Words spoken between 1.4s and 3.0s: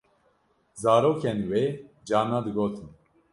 wê carna digotin.